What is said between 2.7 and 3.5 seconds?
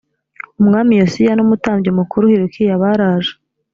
baraje